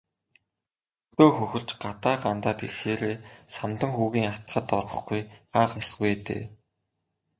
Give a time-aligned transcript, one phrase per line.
[1.07, 3.15] Хөдөө хөхөрч, гадаа гандаад ирэхээрээ
[3.55, 6.43] Самдан хүүгийн атгад орохгүй хаа гарах вэ дээ.